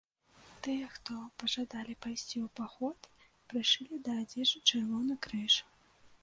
Тыя, 0.67 0.85
хто 0.93 1.13
пажадалі 1.43 1.93
пайсці 2.05 2.37
ў 2.45 2.47
паход, 2.61 2.99
прышылі 3.53 4.01
да 4.09 4.17
адзежы 4.23 4.63
чырвоны 4.69 5.21
крыж. 5.29 5.61